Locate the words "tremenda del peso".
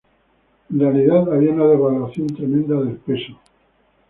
2.29-3.37